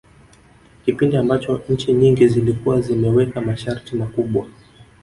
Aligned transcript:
Kipindi 0.85 1.17
ambacho 1.17 1.61
nchi 1.69 1.93
nyingi 1.93 2.27
zilikuwa 2.27 2.81
zimeweka 2.81 3.41
masharti 3.41 3.95
makubwa 3.95 4.47